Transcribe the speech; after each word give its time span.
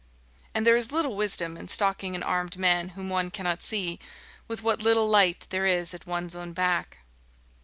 And 0.55 0.65
there 0.65 0.75
is 0.75 0.91
little 0.91 1.15
wisdom 1.15 1.55
in 1.55 1.67
stalking 1.67 2.15
an 2.15 2.23
armed 2.23 2.57
man 2.57 2.89
whom 2.97 3.07
one 3.07 3.29
cannot 3.29 3.61
see, 3.61 3.99
with 4.47 4.63
what 4.63 4.81
little 4.81 5.07
light 5.07 5.45
there 5.51 5.67
is 5.67 5.93
at 5.93 6.07
one's 6.07 6.35
own 6.35 6.53
back. 6.53 7.01